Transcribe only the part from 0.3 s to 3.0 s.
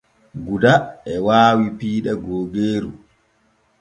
Guda e waawi piiɗe googeeru.